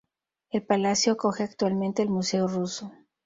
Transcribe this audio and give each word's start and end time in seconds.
El 0.49 0.63
palacio 0.65 1.13
acoge 1.13 1.43
actualmente 1.43 2.01
el 2.01 2.09
Museo 2.09 2.47
Ruso. 2.47 2.91